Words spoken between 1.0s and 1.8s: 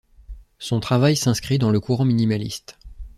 s'inscrit dans le